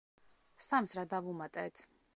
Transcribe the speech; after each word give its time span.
სამს 0.69 0.95
რა 0.99 1.05
დავუმატეთ? 1.13 1.89